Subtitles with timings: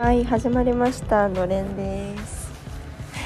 [0.00, 1.28] はい始まりました。
[1.28, 2.50] のれんです。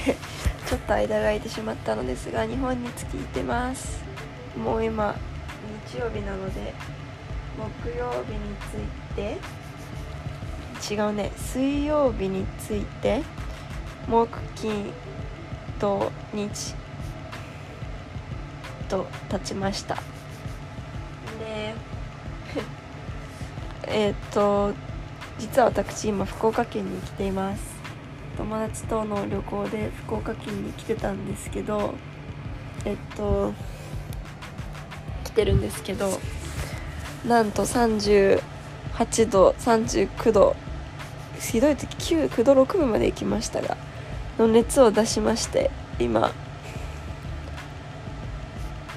[0.67, 4.03] ちょっと間が空いてしまったのですが日本に着いてます。
[4.57, 5.15] もう今
[5.89, 6.75] 日曜日なので
[7.85, 9.39] 木曜日について
[10.93, 11.31] 違うね。
[11.37, 13.23] 水曜日について
[14.09, 14.93] 木金
[15.79, 16.75] 土日
[18.89, 19.95] と経ちました。
[21.39, 21.75] で
[23.87, 24.75] えっと
[25.39, 27.75] 実は私今福岡県に来ています。
[28.37, 31.95] 友達との旅行で福岡県に来てたんですけど
[32.85, 33.53] えっと
[35.25, 36.09] 来てるんですけど
[37.27, 38.41] なんと38
[39.31, 40.57] 度39度
[41.39, 43.77] ひどい時9 9度6分まで行きましたが
[44.39, 45.71] の熱を出しまして
[46.01, 46.33] 今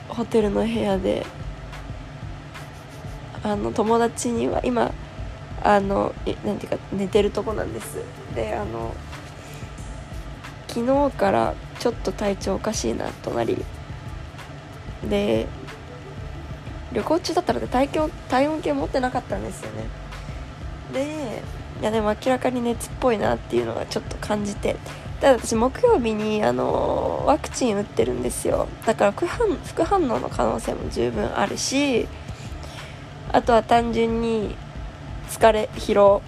[0.10, 1.26] ホテルの部屋で
[3.44, 4.92] あの友達には今
[5.64, 6.14] あの
[6.46, 7.98] なんていうか寝てるとこなんです。
[8.36, 8.96] であの
[10.68, 13.64] 昨日からちょっと体調おかしいなとなり
[15.10, 15.48] で
[16.94, 17.88] 旅行中だったので体
[18.30, 19.84] 体温計持ってなかったんですよね。
[20.94, 21.42] で
[21.82, 24.76] いやでも明らかに熱っぽいなっていうのがちょっと感じて。
[25.20, 28.68] ただ私木曜日にあのワクチン打ってるんですよ。
[28.86, 32.08] だから副反副反応の可能性も十分あるし
[33.32, 34.56] あとは単純に
[35.30, 36.22] 疲れ疲労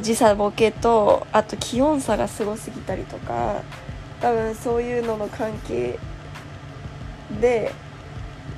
[0.00, 3.62] 時差ボケとあと気温差がすごすぎたりとか
[4.20, 5.98] 多分そういうのの関係
[7.40, 7.72] で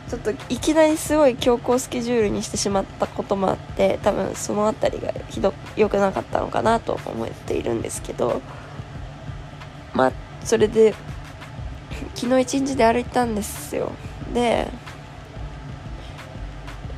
[0.08, 8.42] ちょっといきなりすごい強行スケジュールにしてしまったこともあって多分その辺りがひど良くなかったのかなと思っているんですけど
[9.92, 10.12] まあ
[10.44, 10.94] それで
[12.14, 13.92] 昨日一日で歩いたんですよ。
[14.32, 14.68] で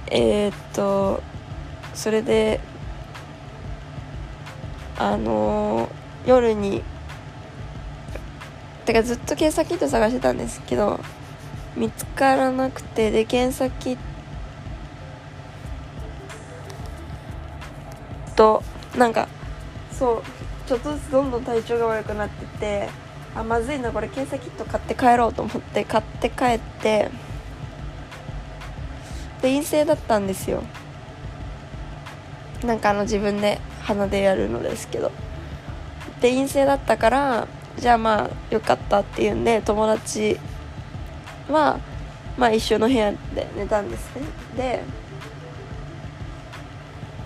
[0.08, 1.22] えー、っと
[1.96, 2.60] それで
[4.98, 6.82] あのー、夜に
[8.84, 11.00] てかずっと検査キット探してたんですけど
[11.74, 13.98] 見つからなくてで検査キッ
[18.36, 18.62] ト
[18.96, 19.28] なんか
[19.90, 22.88] そうちょっとずつどんどん体調が悪くなってて
[23.34, 27.10] あまずいなこれ検査キット買って帰ろうと思って買って帰って
[29.42, 30.62] で陰性だったんですよ。
[32.64, 35.10] なんかあの自分で鼻でやるのですけど。
[36.20, 37.46] で陰性だったから
[37.78, 40.38] じゃあまあよかったっていうんで友達
[41.48, 41.78] は
[42.38, 44.22] まあ一緒の部屋で寝たんですね。
[44.56, 44.82] で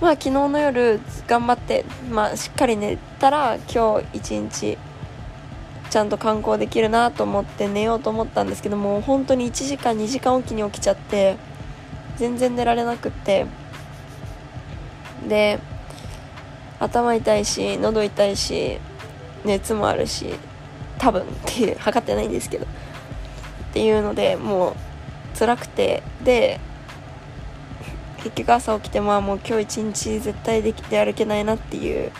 [0.00, 4.78] まあ昨日の夜頑張ってまあしっかり寝たら今日一日
[5.90, 11.36] ちゃんと観光できるなと思って寝ようと思ったんですけども本当に1時間2時間おきに起きちゃって
[12.16, 13.46] 全然寝られなくって。
[15.30, 15.58] で
[16.78, 18.78] 頭痛いし喉痛いし
[19.44, 20.34] 熱もあるし
[20.98, 22.66] 多分っていう 測ってないんですけど。
[22.66, 26.02] っていうのでもう辛くて。
[26.22, 26.60] で
[28.22, 32.12] 結局朝起きてまあもう今日一日絶対できて歩けないなっていう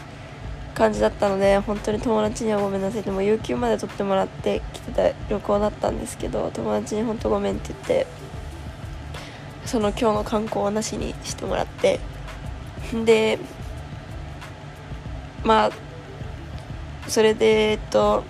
[0.74, 3.02] 感じだったので本当に友達にはごめんなさい。
[3.02, 8.06] でも有給まで取ってもらって来てた旅行だったんですけど友達に本当ごめんって言って
[9.66, 12.00] その今日の観光はなしにしてもらって
[13.04, 13.38] で
[15.44, 15.70] まあ
[17.08, 18.24] それでえっと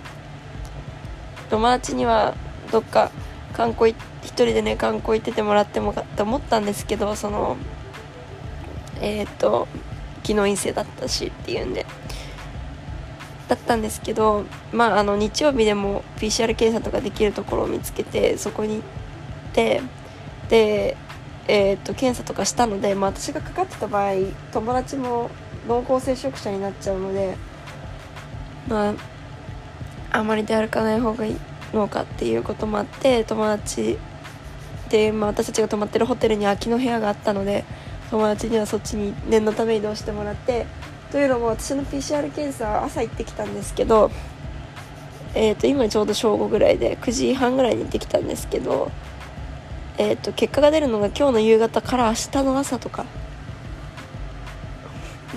[1.49, 2.35] 友達には
[2.71, 3.11] どっか
[3.53, 7.57] 観光一人でね観光行っててもらってもかって思ったんですけどその
[9.01, 9.67] えっ、と
[10.17, 11.85] 昨日陰性だったしっていうんで
[13.47, 18.83] だったんですけどまああの日曜日でも PCR 検査とかできるところを見つけてそこに行っ
[19.53, 19.81] て
[20.49, 20.95] で
[21.47, 24.13] えーと、検査とかしたので、まあ、私がかかってた場合
[24.51, 25.29] 友達も
[25.67, 27.35] 濃厚接触者になっちゃうので
[28.67, 28.93] まあ
[30.11, 31.37] あまり出歩かない方がいい
[31.73, 33.97] のかっていうこともあって友達
[34.89, 37.63] で、まあ、私たちが泊まってるホテルに空きの部屋があったので
[38.09, 40.65] 友達にはそっちに念のため移動してもらって
[41.11, 44.11] というのも私の PCR 検査朝行ってきたんですけど、
[45.33, 48.91] えー、と今ちょうど正午ぐらいで9時半ぐらいに行ってきたんですけど
[49.97, 53.05] えーと、結果が出るのが今日の夕方から明日の朝とか。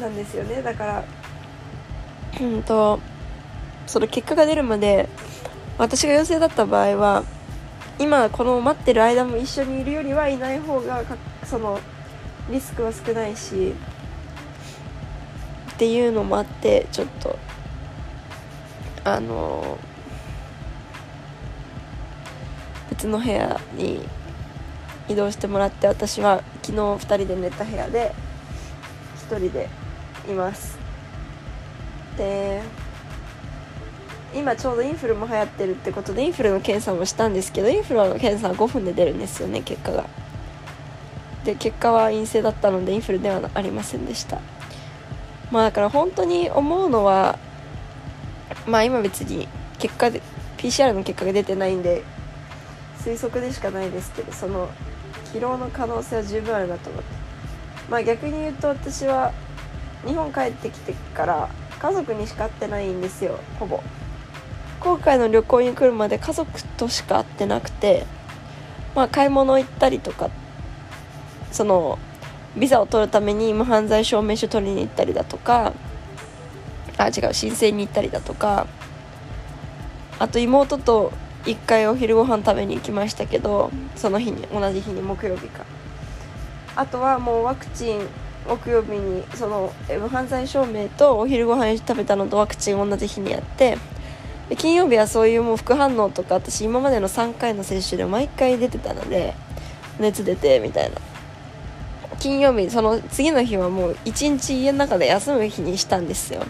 [0.00, 0.62] なんですよね。
[0.62, 1.04] だから
[2.40, 2.98] うんと
[3.86, 5.08] その結果が出るまで
[5.78, 7.24] 私が陽性だった場合は
[7.98, 11.04] 今この待ってる間も一緒にいるよりはいない方が
[11.44, 11.78] その
[12.50, 13.72] リスクは少ないし
[15.72, 17.38] っていうのもあってちょっと
[19.04, 19.78] あの
[22.90, 24.00] 別の部屋に
[25.08, 28.14] 移動してもらって私は昨日2人で寝た部屋で
[29.30, 29.68] 1人で
[30.28, 30.78] います。
[32.16, 32.62] で
[34.34, 40.06] 今ちょうどインフルも流行ってるってことでインフルの検査もしたんですけどインフルの検査は5分で出るんですよね結果が。
[41.44, 44.40] で結果は陰性だったのでインフルではありませんでした。
[45.50, 47.38] まあだから本当に思うのは
[48.66, 49.46] まあ今別に
[49.78, 50.22] 結果で
[50.56, 52.02] PCR の結果が出てないんで
[52.98, 54.70] 推測でしかないですけどその
[55.34, 57.08] 疲労の可能性は十分あるなと思って。
[57.90, 59.32] まあ逆に言うと私は
[60.06, 61.48] 日本帰ってきてから
[61.78, 63.82] 家族にしか会ってないんですよほぼ。
[64.80, 68.06] 今回の旅行に来るまで家族としか会ってなくて
[68.94, 70.30] まあ買い物行ったりとか
[71.50, 71.98] その
[72.56, 75.72] ビザを取るために無犯罪証明書取りに行ったりだとか
[76.98, 78.66] あ違う申請に行ったりだとか
[80.18, 81.12] あと妹と
[81.44, 85.64] 1回お昼ご飯食べに行きましたけどその日に同じ日に木曜日か。
[86.76, 88.00] あとはもうワクチン
[88.48, 93.78] 木曜日にその無犯罪証明とお昼ご飯食べたのとワクチン同じ日にやって
[94.48, 99.34] で金曜日はそういうもう副反応とか私今までの3回の接種で毎回出てたので
[99.98, 100.96] 熱出てみたいな。
[102.20, 106.44] 金曜日その次の日はもう一日家の中で休む日にしたんですよ。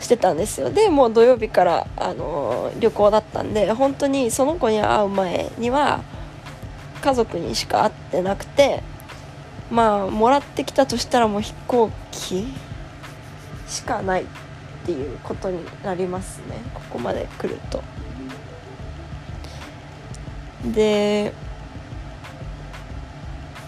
[0.00, 0.70] してたんですよ。
[0.70, 6.02] でもう土曜日から、あの、旅行だったんで本当にその子に会う前には
[7.00, 8.82] 家族にしか会ってなくて
[9.70, 12.46] まあもらってきたとしたらもう飛行機
[13.68, 14.26] しかないっ
[14.84, 16.56] ていうことになりますね。
[16.74, 17.82] ここまで来ると。
[20.64, 21.32] で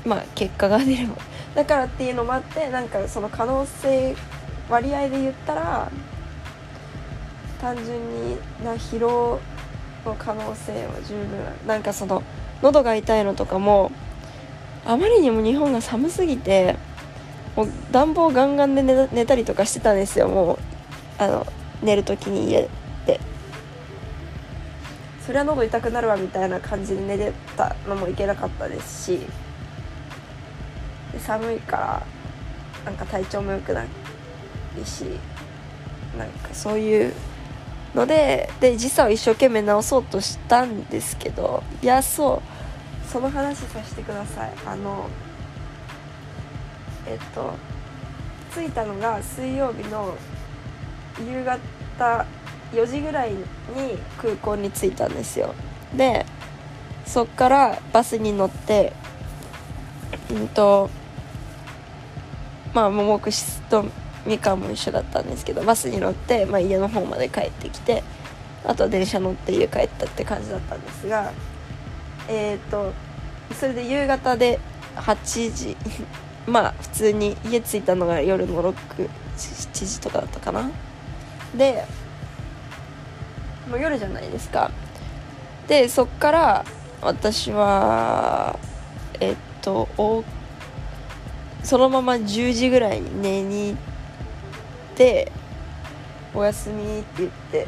[0.04, 1.14] まあ結果が出れば。
[1.54, 4.16] だからっていうのもあってなんかその可能性
[4.70, 5.92] 割合で言ったら
[7.62, 9.38] 単純にな疲労
[10.04, 11.28] の可能性は十分
[11.64, 12.24] なんかその
[12.60, 13.92] 喉が痛いのとかも
[14.84, 16.76] あまりにも日本が寒すぎて
[17.54, 20.26] もう暖房ガンガンで寝たりとかしてたんですよ。
[20.26, 20.58] もう
[21.18, 21.46] あの
[21.82, 22.68] 寝る時に家
[23.06, 23.20] で。
[25.24, 29.20] そりゃ喉痛くなるわみたいな感じで寝てたのもいけなかったですし
[31.18, 32.06] 寒いから
[32.84, 33.86] なんか体調も良くない
[34.84, 35.04] し
[36.18, 37.14] なんかそういう
[37.94, 42.42] のでで時差を一生懸命直そうとしたんですけどいやそ
[43.06, 44.52] うその話させてください。
[44.66, 45.08] あの
[47.06, 47.52] えっと
[48.54, 50.14] 着いたのが水曜日の
[51.18, 52.26] 夕方
[52.72, 53.38] 4時ぐらいに
[54.20, 55.54] 空港に着いたんですよ。
[55.94, 56.24] で
[57.04, 58.92] そっからバスに乗って
[60.30, 60.88] うんと
[62.72, 63.84] まあ桃串と
[64.26, 68.02] みかんも一緒だったんですけどバスに乗って、まあ、家の方まで帰ってきて
[68.64, 71.32] あとは電車乗って家帰ったって感じだったんですが
[72.28, 72.92] えっ、ー、と
[73.54, 74.60] それで夕方で
[74.96, 75.76] 8時
[76.46, 79.08] まあ普通に家着いたのが夜の67
[79.72, 80.70] 時とかだったかな。
[81.56, 81.84] で
[83.70, 84.70] もう夜じゃないですか。
[85.68, 86.64] でそっから
[87.00, 88.58] 私は
[89.20, 89.88] えっと
[91.62, 93.91] そのまま10時ぐらいに寝に行って
[96.34, 97.66] おやすみって言って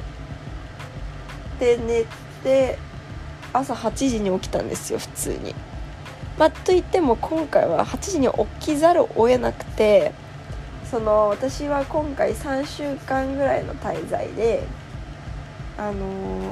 [1.59, 2.05] で寝
[2.43, 2.79] て
[3.53, 5.55] 朝8時に起きたんですよ普通に。
[6.39, 8.29] まあ、といっても今回は8時に
[8.61, 10.13] 起きざるを得なくて
[10.91, 14.65] その私は今回3週間ぐらいの滞在で
[15.79, 16.45] あのー、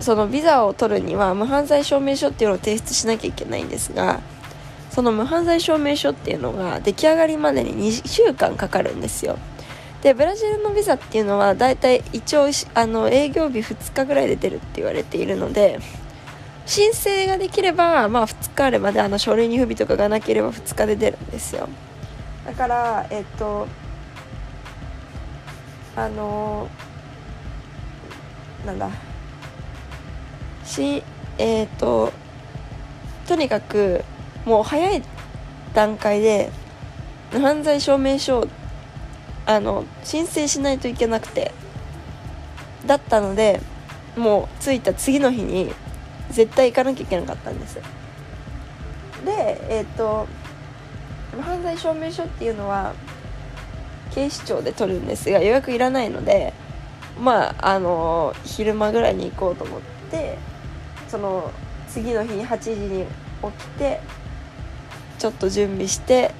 [0.00, 4.20] そのビザを取るには無犯罪証明書っていうのを提出しなきゃいけないんですが
[4.92, 9.38] その無犯罪証明書っていうのが出来上がりまでに2週間かかるんですよ。
[10.02, 15.78] でブラジルのビザっていうのはだいたい一応あの営業日2日ぐらいで出るって言われているので
[16.66, 21.68] 申請ができれば、まあ、2日あればであの書類に不備とかがなければ2日で出るんですよ。
[22.44, 23.66] だからえっと
[25.96, 26.68] あの
[28.66, 28.90] なんだ。
[30.64, 31.02] し
[31.38, 32.12] えっと
[33.26, 34.04] とにかく
[34.44, 35.02] もう早い
[35.74, 36.50] 段階で
[37.32, 38.48] 犯罪証明書を
[39.46, 41.52] あの申請しないといけなくて
[42.86, 43.60] だったので
[44.16, 45.72] もう着いた次の日に
[46.30, 47.76] 絶対行かなきゃいけなかったんです。
[49.24, 50.26] でえっ、と
[51.40, 52.94] 犯罪証明書っていうのは
[54.10, 55.30] 警視庁で取るんです。
[55.30, 56.52] が予約いらないので
[57.18, 59.80] まああの昼間ぐらいに行こうと思っ
[60.10, 60.38] て
[61.08, 61.50] その
[61.88, 63.06] 次の日に8時に
[63.42, 64.00] 起きて
[65.22, 66.34] ちょっと準備して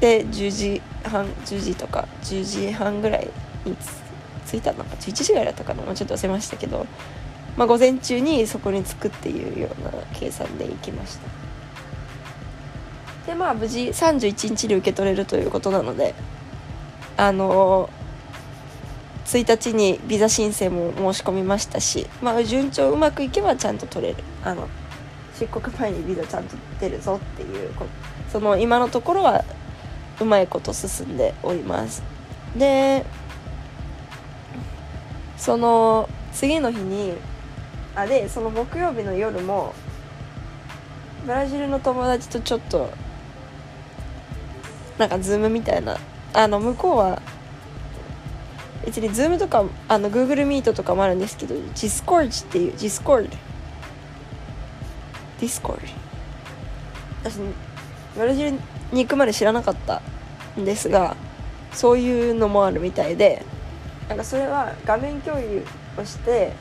[0.00, 3.28] で10時半10時とか10時半ぐらい
[3.66, 3.76] に
[4.46, 6.86] 着いたのか11時ぐらいだったかなちょっと忘れましたけど、
[7.58, 11.18] まあ、午前中にそこに着くっていうような計算で行きまし
[13.26, 13.26] た。
[13.26, 16.14] でまあ無事31日で受け取れるということなので
[17.18, 17.90] あの
[19.26, 24.24] 1日にビザ申請も申し込みましたし、まあ、順調うまくいけばちゃんと取れる。
[24.42, 24.66] あの
[25.40, 27.70] 出国前にビザちゃんと出るぞっていう
[28.30, 29.42] その今のところは
[30.20, 32.02] うまいこと進んでおります。
[32.54, 33.06] で
[35.38, 37.14] その次の日に
[37.96, 39.72] あでその木曜日の夜も
[41.24, 42.90] ブラジルの友達とちょっと
[44.98, 45.96] なんか Zoom みたいな
[46.34, 47.22] あの向こうは
[48.84, 53.30] 別に Zoom とかあの Google Meet とかもあるんですけど Discord っていう Discord
[55.40, 55.80] Discord
[57.22, 57.38] 私
[58.16, 58.58] ブラジルに
[59.04, 60.02] 行くまで知らなかった
[60.58, 61.16] んですが
[61.72, 63.44] そういうのもあるみたいで
[64.08, 65.64] なんかそれは画面共有
[65.96, 66.52] をして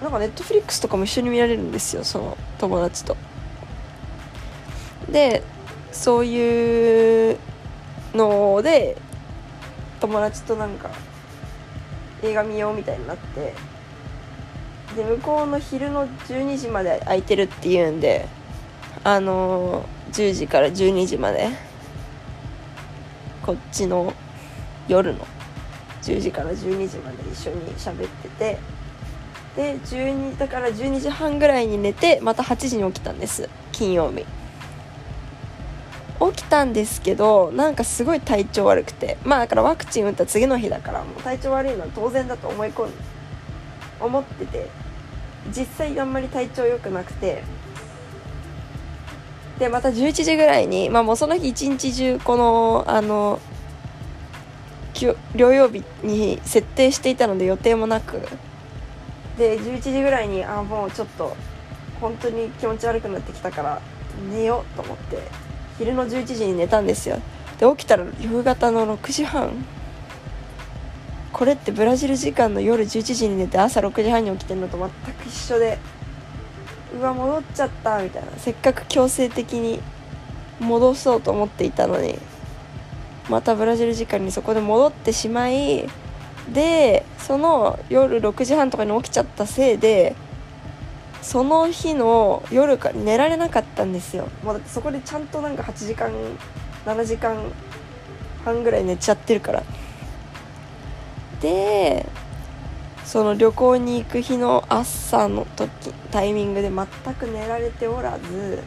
[0.00, 3.16] なんか Netflix とかも一緒に見られるんですよその友達と。
[5.10, 5.42] で
[5.92, 7.38] そういう
[8.14, 8.96] ので
[10.00, 10.90] 友達となんか
[12.22, 13.54] 映画見ようみたいになって
[14.96, 18.26] で向こうの昼の12時まで空いてるっていうんで
[19.04, 21.48] あのー、10時から12時まで
[23.42, 24.12] こっちの
[24.88, 25.26] 夜の
[26.02, 28.58] 10時から12時まで一緒に喋ってて
[29.56, 34.24] で12だから12時半ぐらいに寝てまた8時に起きたんです金曜日。
[36.30, 39.18] 起きたんですけどなんかすごい体調悪くて。
[39.24, 42.90] まあだからワクチン打った次の日だからもう体調悪いのは当然だと思い込ん
[44.00, 44.81] 思ってて。
[45.48, 47.42] 実際あんまり体調良くなくて。
[49.58, 53.38] でまた11時ぐらいにまあもうその日一日中このあの
[54.94, 58.20] 療養日に設定していたので予定もなく。
[59.38, 61.36] で11時ぐらいにあもうちょっと
[62.00, 63.80] 本当に気持ち悪くなってきたから
[64.30, 65.18] 寝ようと思って。
[65.78, 67.18] 昼の11時に寝たんですよ。
[67.58, 69.64] で起きたら夕方の6時半。
[71.32, 75.78] これってブラジル時間の夜11時に寝て朝6時半に起きてるのと全く一緒で
[76.94, 78.32] うわ戻っちゃったみたいな。
[78.36, 79.80] せっかく強制的に
[80.60, 82.18] 戻そうと思っていたのに
[83.28, 85.88] またブラジル時間にそこで戻ってしまい
[86.52, 90.14] でその夜6時半とかに起きちゃったせいで
[91.22, 94.28] その日の夜から寝られなかったんですよ。
[94.44, 96.10] もうだってそこでちゃんとなんか8時間
[96.84, 97.36] 7時間
[98.44, 99.62] 半ぐらい寝ちゃってるから。
[101.42, 102.06] で
[103.04, 108.62] その旅行に行く日の朝の時タイミングで全く寝られておらず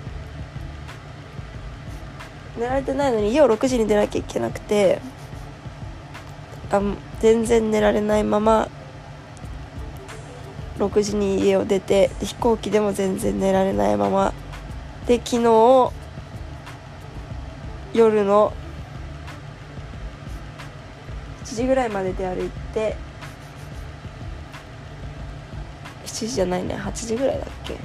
[2.57, 4.99] 寝られてないのに家を6時に出なきゃいけなくて
[6.69, 6.81] あ
[7.19, 8.69] 全然寝られないまま
[10.77, 14.33] 6時に家を出て飛行機でも全然寝られないまま
[15.07, 15.91] で昨日
[17.93, 18.53] 夜の
[21.55, 22.97] 7時ぐらいまでで歩いて
[26.05, 27.77] 7時じゃないね8時ぐらいだっけ。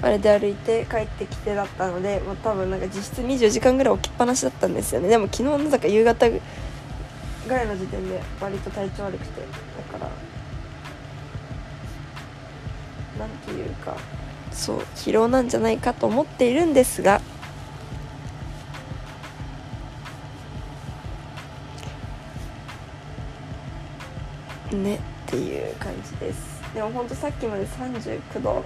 [0.00, 5.08] あれで歩いて帰ってきてだったのでもう多分なんか実質24時間ぐらい置きっぱなしだったんですよね。
[5.08, 6.40] でも昨日のだか夕方ぐ
[7.48, 10.10] らいの時点で割と体調悪くてだから
[13.18, 13.96] 何ていうか
[14.52, 17.20] そう疲労なんじゃないかと思っているんですが
[24.82, 26.62] ねっていう感じです。
[26.74, 28.64] でもほんとさっきまで39度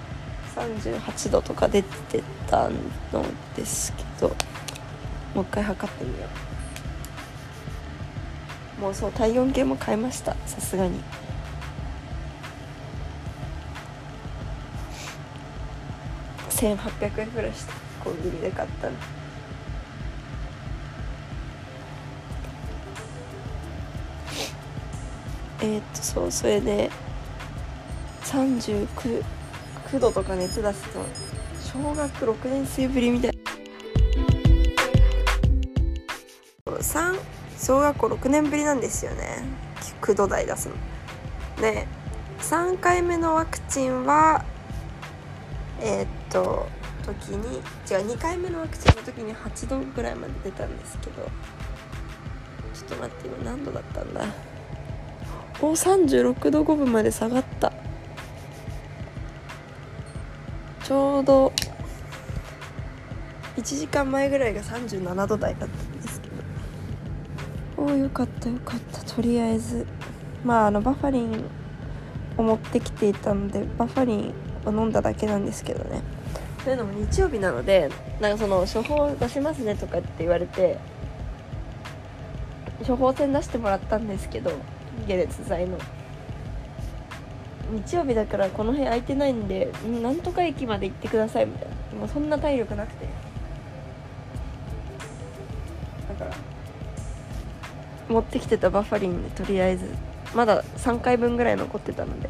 [0.55, 3.25] 38度とか出てたの
[3.57, 4.29] ですけど
[5.35, 6.27] もう一回測ってみよ
[8.79, 8.81] う。
[8.81, 11.01] もうそう体温計も買いましたさすがに。
[16.51, 17.73] 1800円ぐらいした
[18.05, 18.95] コンビニで買ったの。
[25.63, 26.91] えー、っとそうそれで
[28.25, 29.25] 39
[29.87, 30.99] 9度とか熱出すと
[31.61, 33.33] 小学6年生ぶりみたい
[36.67, 37.19] 3
[37.59, 39.45] 小学校6年ぶりなんですよね。
[40.01, 40.75] 9度台出すの。
[41.63, 41.87] で
[42.41, 44.45] 3回目のワクチンは
[45.81, 46.67] えー、っと
[47.05, 51.29] 時に違う2回目のワクチンの時に8度ぐらいまで出たんですけど。
[52.75, 54.52] ちょっと待って今何度だったんだ。
[55.61, 57.73] お36度5分まで下がった。
[60.85, 61.53] ちょうど
[63.57, 66.35] 1時間前ぐらいが37度台だったんですけど。
[67.77, 69.03] おおよかったよかった。
[69.15, 69.87] とりあえず
[70.45, 71.45] まああのバファリン
[72.37, 76.03] を持ってきていたのでバファリンを飲んだだけなんですけどね。
[76.65, 77.91] というのも日曜日なので
[78.21, 80.79] なんかその処方出しますねとかって言われて
[82.87, 84.53] 処方箋出してもらったんですけど
[85.03, 85.79] 解熱剤の。
[87.71, 91.47] 日曜日だからこの辺空いてないんでなんとか駅まで行ってください。
[91.47, 93.07] みたいなもうそんな体力なくて。
[96.09, 96.37] だから
[98.09, 99.87] 持ってきてたバファリンでとりあえず
[100.35, 102.29] まだ3回分ぐらい残ってたので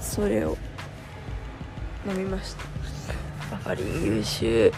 [0.00, 0.58] それを
[2.06, 2.64] 飲みました。
[3.50, 4.72] バファリン優秀。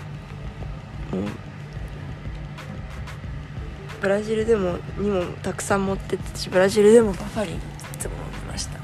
[1.12, 1.51] うん。
[4.02, 7.59] ブラジルでもにもたくさん持ってってしブラジルでもバファリンい
[8.00, 8.80] つも飲んでました。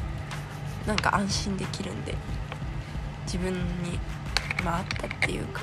[0.86, 2.14] なんか安心できるんで
[3.24, 3.58] 自分に
[4.64, 5.62] まああったっていうか、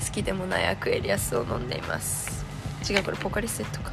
[0.00, 2.44] うん、好きでもないアクエリアスを飲んでいます。
[2.90, 3.92] 違うこれポカリスエットか。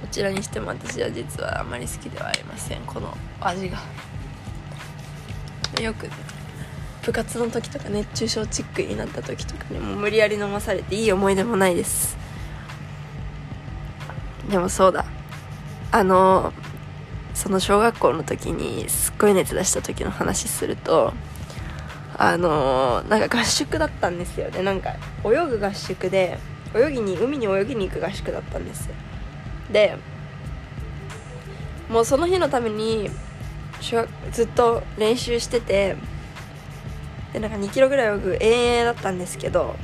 [0.00, 2.82] どちらにしても私は実はあまり好きではありません。
[2.82, 3.78] この味が。
[5.80, 6.08] よく
[7.02, 12.16] 部活の時とか熱中症チックになった時とかにも無理やり飲まされていい思い出もないです。
[14.48, 15.04] でもそうだ。
[15.90, 16.52] あの
[17.34, 21.12] その小学校の時にすっごい熱出した時の話すると
[22.16, 24.62] あのなんか合宿だったんですよね。
[24.62, 24.94] なんか
[25.24, 26.38] 泳ぐ合宿で
[26.74, 28.88] 泳ぎに海に泳ぎに行く合宿だったんです
[29.70, 29.96] で
[31.88, 33.10] もうその日のために
[34.30, 35.96] ずっと練習してて
[37.32, 39.74] でなんか2キロぐらい泳ぐ遠泳だったんですけど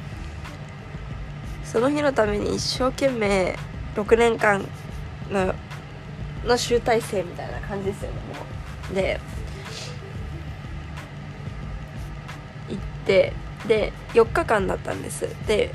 [1.64, 3.56] その日のために一生懸命
[3.94, 4.64] 6年間
[5.30, 5.54] の
[6.44, 8.94] の集大成みたいな感じですよねもう。
[8.94, 9.20] で
[12.68, 13.32] 行って
[13.66, 15.28] で4日間だったんです。
[15.46, 15.74] で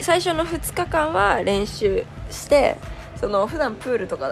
[0.00, 2.76] 最初の2日間は練習して
[3.16, 4.28] その普段プールとか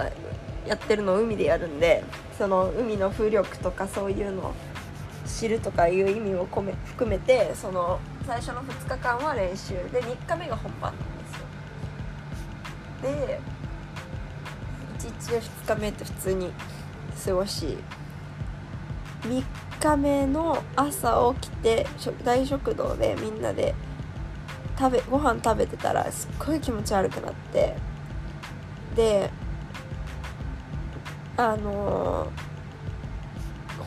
[0.67, 2.03] やってるのを海でやるんで
[2.37, 4.55] その海の風力とかそういうのを
[5.31, 9.75] 知るとかいう意味を込め含めてその最初の2日間は練習。
[9.91, 11.47] で3日目が本番なんですよ。
[13.03, 13.41] で
[14.99, 16.53] 1日目2日目って普通に
[17.25, 17.79] 過ごし
[19.23, 19.45] 3
[19.81, 21.87] 日目の朝起きて
[22.25, 23.75] 大食堂でみんなで
[24.79, 27.77] 食べご飯食べてたらすっごい気持ち悪くなって。
[28.97, 29.31] で
[31.37, 32.50] あのー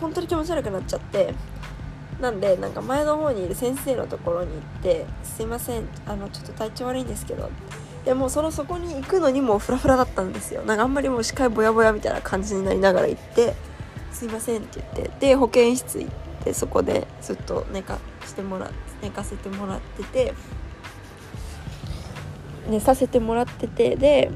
[0.04, 1.34] 本当に気持ち悪くなっちゃって
[2.20, 7.50] なんでなんか前の方にいる先生のところに行って「すいませんあのちょっと体調悪いんですけど」
[8.04, 10.62] でもそのそこに行くのにもフラフラだったんですよ。
[10.64, 13.56] なんかあんまりもう視界ぼやぼやみたいな感じになりながら行って
[14.12, 16.10] 「すいません」って言ってで保健室行っ
[16.44, 18.70] てそこでずっと寝かしてもら
[19.02, 20.34] 寝かせてもらってて
[22.70, 24.32] 寝させてもらっててで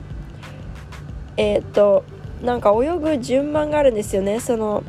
[1.35, 2.05] えっ、と
[2.41, 4.39] なんか泳ぐ順番があるんですよね。
[4.39, 4.83] その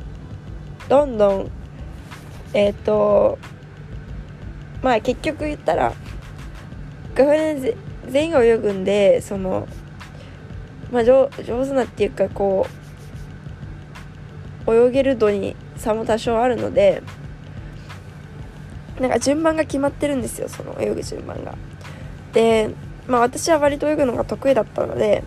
[0.89, 1.51] どんどん
[2.55, 3.39] えっ、ー、と
[4.83, 5.93] まあ結局言ったら
[7.15, 7.75] 学年
[8.09, 9.69] 全員が泳ぐんでその
[10.91, 12.67] まあ上上手なっていうかこ
[14.67, 17.03] う泳げる度に差も多少あるので
[19.01, 21.55] なんか順番が決まってるんですよその泳ぐ順番が。
[22.33, 22.71] で
[23.07, 25.25] まあ私は割と泳ぐのが得意だったので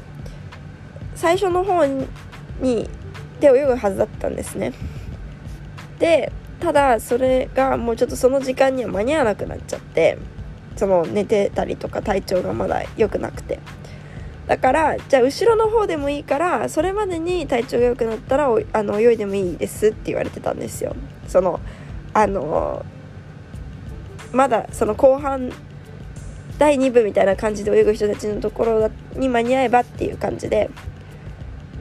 [1.16, 2.90] 最初の方に
[3.40, 4.74] で泳ぐはずだったんですね。
[6.02, 10.18] でただそれがもうちょっとその時間には間に合わなくなっちゃって
[10.76, 13.60] その寝てたりとか体調がまだ良くなくて。
[14.48, 20.94] だからじゃあ後ろの方でもいいからそれまでに体調が良くなったらあの泳いでもいいですって言われてたんですよ。
[21.28, 21.62] その
[22.14, 22.84] あの
[24.34, 25.54] まだその後半
[26.58, 30.70] 第2部みたいな感じで泳ぐ人たちのところに間に合えばっていう感じで。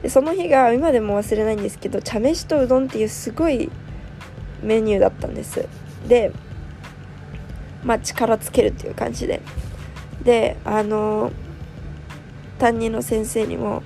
[0.01, 3.69] でその日が今でも忘れないんですけど茶飯とうどんっていうすごい
[4.61, 5.67] メニューだったんです。
[6.07, 6.31] で
[7.83, 9.41] まあ力つけるっていう感じで。
[10.23, 11.31] であの
[12.59, 13.81] 担任の先生にも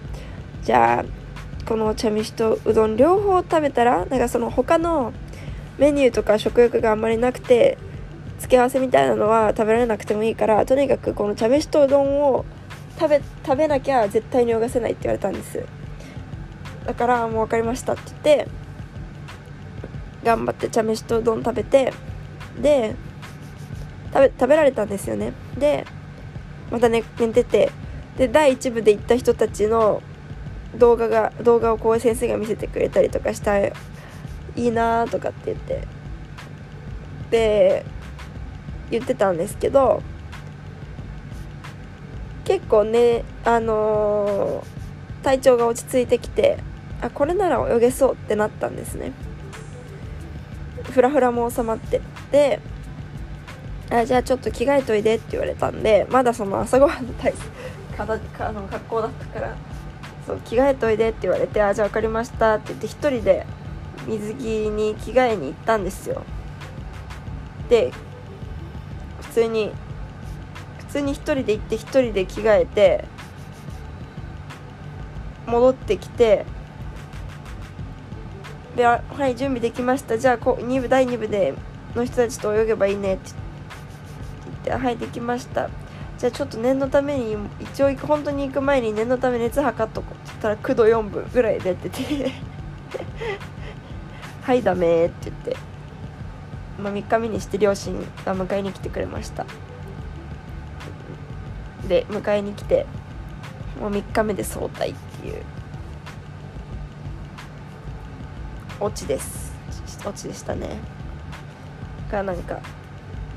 [0.64, 5.14] じゃあこの茶飯とうどん両方食べたらなんかその他の
[5.78, 7.78] メニューとか食欲があんまりなくて
[8.40, 12.46] 付け合わせみたいなのは食べられなくてもいいからとにかくこの茶飯とうどんを
[13.00, 15.64] 食べ食べなきゃ絶対に泳がせないって言われたんです。
[16.86, 18.48] だからもう分かりましたって言って
[20.26, 21.94] 頑張って茶飯とうどん食べて
[22.60, 22.96] で
[24.12, 25.34] 食べ食べられたんですよね。
[25.58, 25.86] で
[26.72, 27.72] また寝寝てて
[28.18, 30.02] で第1部で行った人たちの
[30.76, 33.72] 動画が動画をこう先生が見せてくれたりとかしたい
[34.56, 35.88] いなとかって言って
[37.30, 37.86] で
[38.90, 40.02] 言ってたんですけど
[42.46, 46.58] 結構ねあのー、体調が落ち着いてきて
[47.02, 49.12] あこれなら泳げそうってなったんですね。
[50.96, 52.00] フラフラも収まって
[52.32, 52.62] で
[53.92, 57.34] あじゃあちょっと着替えといでって言われたんでまだその朝ごはんの体
[58.32, 59.56] かあの格好だったから
[60.26, 63.46] そう着替えといでって言われてあじゃあ分かりましたって言って1人で
[64.08, 66.24] 水着に着替えに行ったんですよ。
[67.68, 67.92] で
[69.22, 69.74] 普通に
[70.78, 73.06] 普通に1人で行って1人で着替えて
[75.46, 76.46] 戻ってきて
[78.76, 80.18] で「はい準備できました。
[80.18, 81.54] じゃあこ2部第2部で
[81.96, 83.32] の人たちと泳げばいいね」って
[84.66, 85.70] 言って「はいできました」
[86.18, 90.14] じゃあちょっと念のために一応本当に行く前に念のため熱測っとこう。
[90.16, 92.32] って言ったら9度4分ぐらい出てて。
[94.44, 95.58] はいダメって言って、
[96.82, 99.46] まあ、3日目にして両親が迎えに来てくれました。
[101.88, 102.86] で迎えに来て
[103.80, 105.42] もう3日目で早退っていう。
[108.80, 109.54] オチです。
[110.06, 110.78] オチでしたね。
[112.12, 112.60] がなんか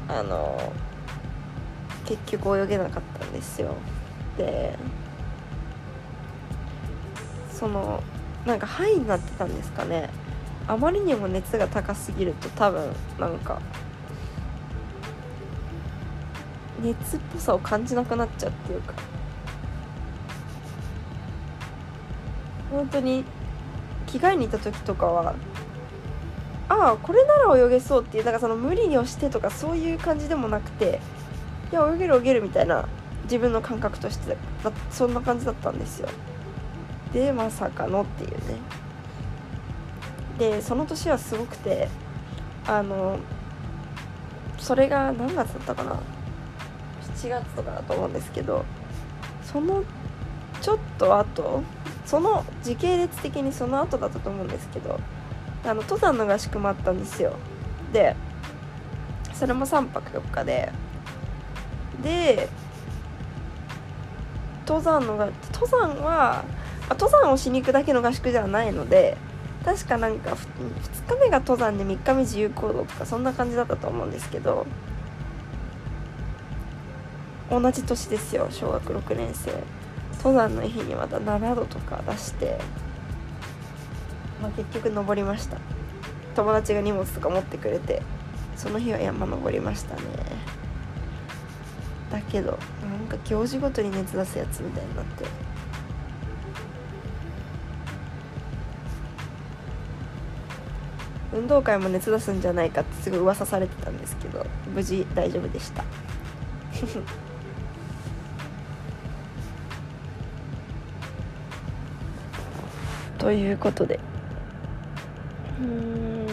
[0.08, 0.72] あの
[2.04, 3.74] 結局泳げなかったんですよ。
[4.36, 4.76] で
[7.50, 8.02] その
[8.44, 10.10] なんか肺になってたんですかね。
[10.66, 13.60] あまりにも熱が高すぎると多分なんか
[16.82, 18.94] 熱っぽさを感じなくなっちゃうっていうか。
[22.70, 23.24] 本当に
[24.08, 25.34] 着替えに行った時とかは
[26.68, 31.00] ああこれなら泳げそうっていうなんかその無理をしてとかそういう感じでもなくて
[31.72, 32.88] いや泳げる泳げるみたいな
[33.24, 34.36] 自分の感覚として
[34.90, 36.08] そんな感じだったんですよ。
[37.12, 38.36] でまさかのっていうね。
[40.38, 41.88] でその年はすごくて
[42.66, 43.18] あの
[44.58, 45.96] それが何月だったかな
[47.16, 48.64] ？7月とかだと思うんですけど
[49.42, 49.82] その
[50.60, 51.62] ちょっと後
[52.08, 54.98] その時系列的にその後だったと思うんですけど
[55.62, 57.34] あの登山の合宿もあったんですよ。
[57.92, 58.16] で
[59.34, 60.72] それも3泊4日で。
[62.02, 62.48] で
[64.66, 66.44] 登山のが登山は
[66.88, 69.18] 登山をしに行くだけの合宿ではないので
[69.64, 74.66] 確かなんか2日目が登山で3日目自由行動とかそんな感じだったと思うんですけど
[77.50, 79.77] 同じ年ですよ小学6年生。
[80.18, 82.58] 登山の日にまた7度とか出して、
[84.42, 85.58] まあ、結局登りました。
[86.36, 88.00] 友達が荷物とか持ってくれて
[88.54, 90.02] その日は山登りましたね。
[92.10, 95.24] だけどなんか行事ごとに熱出すやつみたいになって。
[101.30, 105.84] 運動会も熱出すんじゃないかってすごい噂されてたんですけど無事大丈夫でした。
[113.28, 114.00] ということで。
[115.60, 116.26] うん。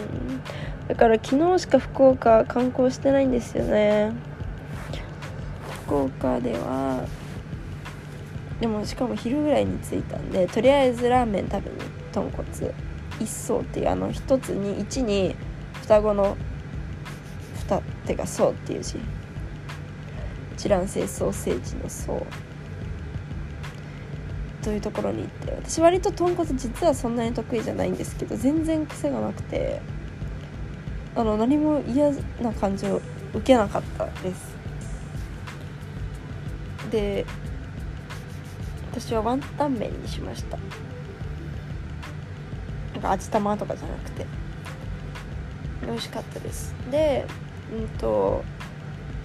[0.88, 4.14] だから昨日しか福岡観光してないんですよね。
[5.84, 7.04] 福岡では。
[8.62, 11.76] でもしかも昼ぐらいに着いたんでとりあえずラーメン食べに
[12.12, 12.74] 豚骨。
[13.20, 15.36] 一層っていうあの一つに一に
[15.82, 16.34] 双子の
[17.56, 18.98] 二手が層っていう字。
[20.54, 22.26] 一卵性ソーセージの層。
[24.66, 29.80] というところに行って私割と豚骨実はそんなに得意じゃないんですけど全然癖がなくて
[31.14, 32.10] あの何も嫌
[32.42, 33.00] な感じを
[33.32, 34.56] 受けなかったです。
[36.90, 37.24] で
[38.90, 40.58] 私はワンタン麺にしました。
[42.94, 44.26] なんか味玉とかじゃなくて。
[45.82, 46.74] 美味しかったです。
[46.90, 47.24] で
[47.72, 48.42] うんと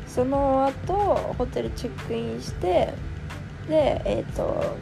[0.06, 0.94] その後
[1.36, 2.94] ホテルチェックインして
[3.68, 4.78] でえっ、ー、と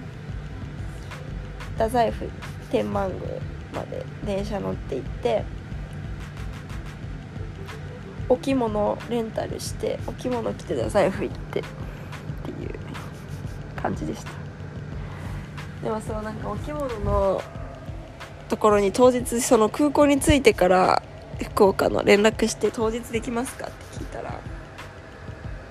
[1.79, 2.29] 太宰府
[2.69, 3.39] 天満宮
[3.73, 5.45] まで電車乗って行って
[8.27, 11.63] お着物レンタルしてお着物着て太宰府行ってっ
[12.43, 12.69] ていう
[13.81, 14.31] 感じでした。
[15.81, 17.41] でもそのなんかお着物の
[18.49, 21.01] ところに当日その空港に着いてから
[21.41, 24.37] 福岡の連絡して当日できますかって聞いたら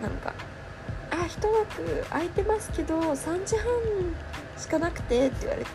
[0.00, 0.32] なんか
[1.12, 3.66] 「あ一枠空いてますけど3時半
[4.58, 5.70] しかなくて」って言われて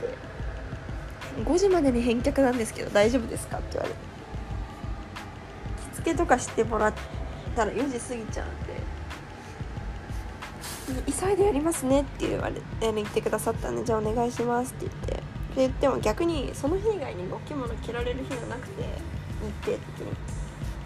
[1.43, 3.99] 「5時までに返却なんですけど大丈夫ですか?」って言われて
[5.93, 6.93] 着付けとかしてもらっ
[7.55, 8.83] たら4時過ぎちゃうんで
[11.11, 15.23] 急いでやりますねって言われて言ってくださったんでじゃあお願いしますって言ってで
[15.55, 18.83] 言っても逆にその日以外にお着物着られる日がなくて
[19.41, 20.13] 日程的に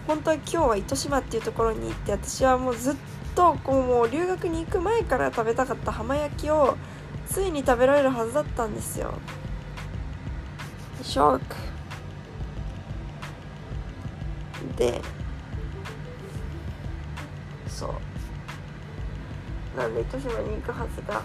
[0.06, 2.96] 本当は今日は糸島っていうところに行って私はもうずっ
[3.34, 6.76] とこうもう留学に行く前から食べたかった浜焼きを
[7.30, 9.14] ついに食べられるはずだったんですよ。
[11.02, 11.56] ショック。
[14.76, 15.00] で
[17.68, 19.78] そう。
[19.78, 21.22] なんで糸島に行くはずが。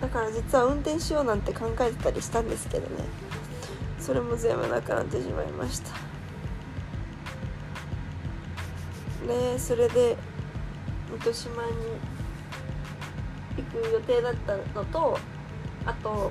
[0.00, 3.04] だから実は運転しようなんて考えてたりしたんですけどね。
[3.98, 5.90] それも全部なくなってしまいました。
[9.26, 10.16] でそれで
[11.14, 11.70] 糸島に
[13.72, 15.18] く予定だったのと
[15.84, 16.30] あと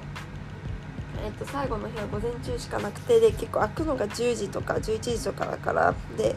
[1.24, 6.36] えっと、最後の日は午前中しかなくてで結構開くのが10時とか11時とかだからで、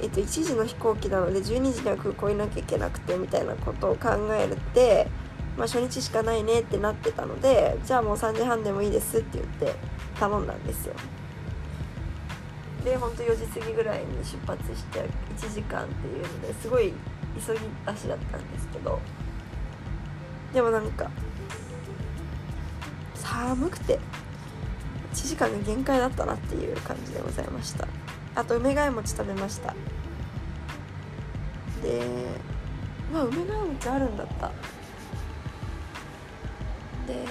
[0.00, 5.06] えっと、1時の飛行機なので12時には空港いなきゃいけなくてみたいなことを考えるって、
[5.56, 9.74] まあ、初日しかないねってなってたのでじゃあもう3時半でもいいですって言って
[10.18, 10.94] 頼んだんですよ。
[12.84, 16.92] でほんと4時過ぎぐらいに出発して1時間っていうのですごい
[17.46, 18.98] 急ぎ足だったんですけど
[20.52, 21.10] でもなんか
[23.14, 23.98] 寒くて
[25.12, 27.88] 1時間が限界だったなっていう感じでございました。
[28.34, 29.74] あと梅ヶ谷餅食べました。
[31.82, 32.02] で
[33.12, 34.48] まあ梅ヶ谷餅あるんだった。
[37.06, 37.24] で梅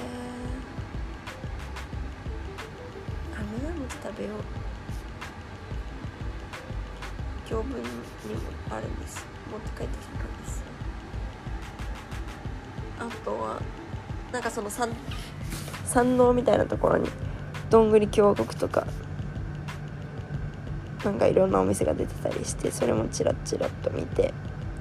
[3.34, 4.44] ヶ谷餅食べよう。
[7.50, 7.92] 教文にも
[8.70, 9.26] あるんです。
[9.52, 10.24] 持って帰ってきた
[13.02, 13.62] あとは
[14.32, 14.90] なんかその山
[15.86, 17.10] 山王みたいなところに
[17.70, 18.86] どんぐり共和国とか
[21.04, 24.34] なんかいろんなお店が出てたりしてそれもチラッチラッと見て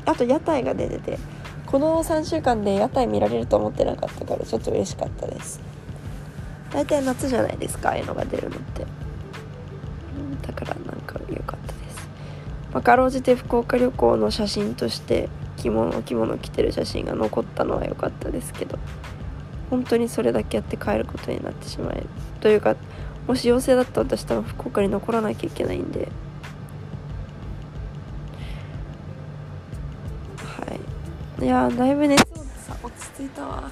[0.05, 1.19] あと屋台が出てて
[1.67, 5.61] この3週間で屋台見られると思ってなかったからちょっと嬉しかったです。
[6.73, 8.87] 大体夏じゃないですかああいうのが出るのって。
[10.43, 12.09] だからなんか良かったです。
[12.73, 15.29] まあ、かろうじて福岡旅行の写真として
[15.61, 18.79] 着物着物着てる写真が残ったのは良かったですけど
[19.69, 22.07] 本当にそれだけやって帰ることになってしまえる
[22.41, 22.75] というか
[23.27, 26.09] もし陽性だったら私多分福岡に残らなきゃいけないんで。
[30.39, 30.75] は
[31.41, 31.45] い。
[31.45, 33.71] いやだいぶ熱さ落ち着いたわ。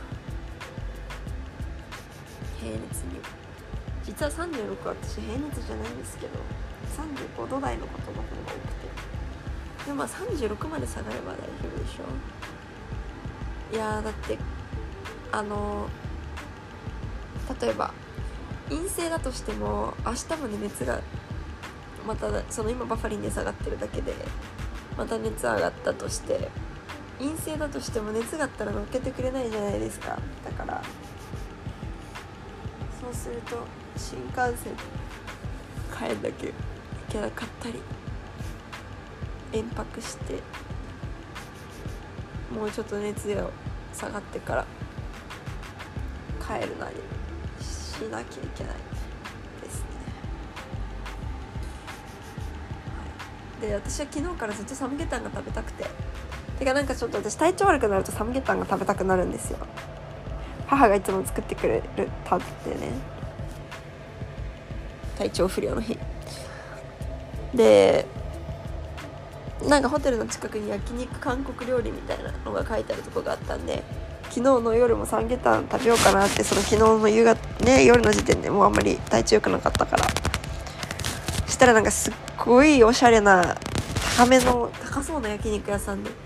[2.61, 3.20] 平熱に。
[4.05, 6.33] 実は36私平熱じゃないんですけど
[7.37, 9.18] 35度台のことの方が多くて。
[9.88, 13.74] でもまあ36まで下がれば大丈夫でしょ。
[13.74, 14.37] いやだって
[15.33, 15.88] あの
[17.59, 17.94] 例えば
[18.68, 21.01] 陰性だとしても明日まで熱が
[22.07, 24.12] またその今バファリンで下がってるだけで
[24.98, 26.51] また熱上がったとして
[27.18, 30.18] 陰性だとしても熱があったら乗っけてくれないじゃないですか。
[30.44, 30.83] だから
[33.01, 33.57] そうすると
[33.96, 34.74] 新幹線
[35.98, 36.53] 帰るだけ行
[37.09, 37.81] けなかったり。
[39.53, 40.35] 延泊して
[42.55, 43.49] もうちょっと熱が
[43.93, 44.67] 下がってから
[46.41, 46.97] 帰るなり
[47.63, 48.75] しなきゃいけない
[49.63, 49.87] ですね、
[53.63, 55.85] はい、で私は昨日からずっとサムゲタンが食べたくて
[56.59, 59.59] てかなんかちょっと私体調悪くなるとサムゲタンが食べたくなるんですよ。
[60.67, 62.91] 母がいつも作ってくれるたってね。
[65.17, 65.97] 体調不良の日。
[67.55, 68.07] で
[69.66, 73.83] なんかホテルの近くに焼肉韓国料理みたいなのが書いてあるとこがあったんで
[74.25, 80.05] 昨日の夜もサムゲタン食べようかなってその昨日の夕方ね夜の時点でもうあんまり体調良くなかったから。
[81.49, 82.12] したらなんかすっ
[82.44, 83.57] ごいおしゃれな
[84.16, 86.16] 高めの高そうな焼肉屋さんでちょ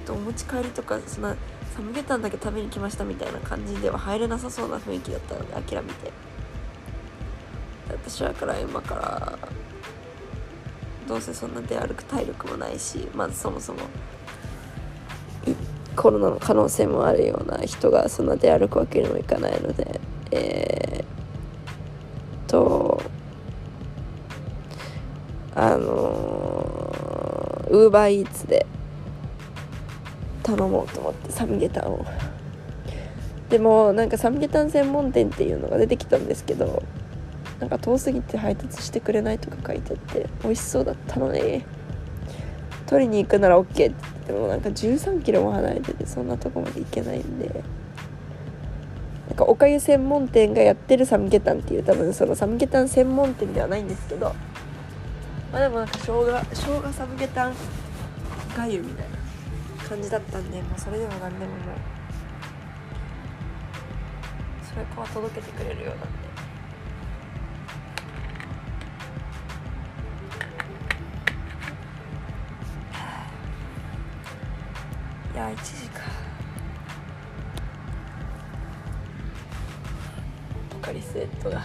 [0.00, 1.34] っとお持ち帰りとかそんな
[1.74, 6.12] サムゲタンだけ食べに来ましたみたいな感じでは入れなさそうな雰囲気だったので諦めて。
[7.88, 9.38] 私はから今から
[11.08, 13.80] どうせそんな出歩く体力もないしまずそもそも
[15.96, 23.00] コロナの可能性もあるような人がそんな出歩くわけにもいかないのでえー、と
[25.54, 26.84] あの
[27.70, 28.66] ウーバーイーツで
[30.42, 32.04] 頼もうと思ってサムゲタンを。
[33.48, 36.82] でもなんかサムゲタン専門店っていうのが出てきたんですけど
[37.64, 41.64] なんか遠すぎて配達してくれないとか書いてあって美味しそうだったのに
[42.86, 43.94] 取りに行くなら OK って言っ
[44.26, 47.64] てもなんか13キロも離れててそんなとこまで行けないんで
[49.28, 54.34] なんかおかゆ専門店がやってるサムゲタンっていう多分そのサムゲタン専門店ではないんですけど
[55.50, 57.54] まあでもなんか生姜生姜サムゲタン
[58.54, 59.06] がゆみたい
[59.78, 61.58] な感じだったんでまあそれでも何でももう
[64.70, 66.23] それから届けてくれるような
[75.34, 76.00] いや1時か。
[80.70, 81.58] ポカリスエットが。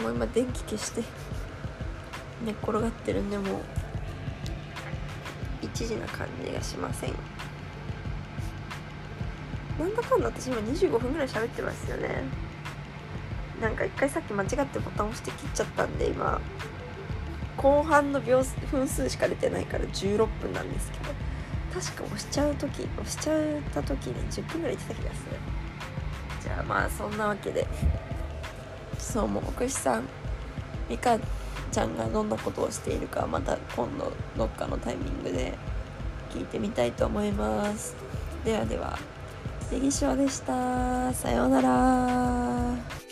[0.00, 1.02] もう今電気消して。
[2.44, 3.62] 寝っ転がってるんでもう。
[5.62, 7.12] 1時な感じがしません。
[9.80, 12.22] なんだかんだ私今25分ぐらい喋ってますよね。
[13.60, 16.40] なんか一回さっき間違ってボタン押して切っちゃったんで今。
[17.56, 21.04] 後半の秒分数しか出てないから16分なんですけど
[21.80, 25.36] 確か押しちゃう時押しちゃった時に10分ぐらい言った気がする。
[26.42, 27.66] じゃあまあそんなわけで
[28.98, 30.04] そうもう奥しさん
[30.88, 31.18] みか
[31.72, 35.54] ちゃんがどんなことをしているかまた今度どっかのタイミングで
[36.32, 37.96] 聞いてみたいと思います。
[38.44, 38.98] ではでは
[39.72, 41.12] ネギシでした。
[41.12, 43.05] さようなら。